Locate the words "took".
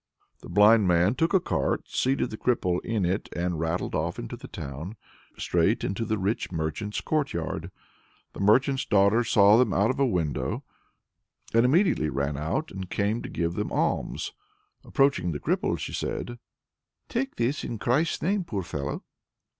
1.13-1.31